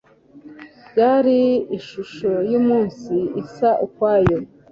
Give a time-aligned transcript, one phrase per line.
[0.89, 1.39] byari
[1.77, 4.37] ishusho yumunsi isa ukwayo